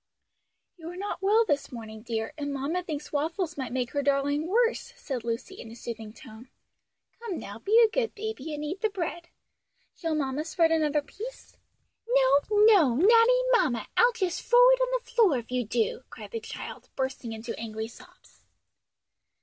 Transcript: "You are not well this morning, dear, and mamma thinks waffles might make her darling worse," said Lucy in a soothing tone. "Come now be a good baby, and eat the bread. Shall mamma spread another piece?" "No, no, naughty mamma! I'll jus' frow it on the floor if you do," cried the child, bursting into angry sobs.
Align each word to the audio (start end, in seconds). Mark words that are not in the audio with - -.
"You 0.77 0.89
are 0.89 0.97
not 0.97 1.21
well 1.21 1.45
this 1.45 1.71
morning, 1.71 2.01
dear, 2.01 2.33
and 2.35 2.51
mamma 2.51 2.81
thinks 2.81 3.11
waffles 3.11 3.55
might 3.55 3.71
make 3.71 3.91
her 3.91 4.01
darling 4.01 4.47
worse," 4.47 4.93
said 4.97 5.23
Lucy 5.23 5.61
in 5.61 5.69
a 5.69 5.75
soothing 5.75 6.11
tone. 6.11 6.49
"Come 7.19 7.37
now 7.37 7.59
be 7.59 7.79
a 7.85 7.91
good 7.91 8.15
baby, 8.15 8.51
and 8.55 8.65
eat 8.65 8.81
the 8.81 8.89
bread. 8.89 9.29
Shall 9.93 10.15
mamma 10.15 10.43
spread 10.43 10.71
another 10.71 11.03
piece?" 11.03 11.55
"No, 12.07 12.39
no, 12.65 12.95
naughty 12.95 13.41
mamma! 13.51 13.85
I'll 13.95 14.11
jus' 14.13 14.39
frow 14.41 14.71
it 14.71 14.81
on 14.81 14.97
the 14.97 15.05
floor 15.11 15.37
if 15.37 15.51
you 15.51 15.65
do," 15.65 16.01
cried 16.09 16.31
the 16.31 16.39
child, 16.39 16.89
bursting 16.95 17.31
into 17.31 17.55
angry 17.59 17.87
sobs. 17.87 18.41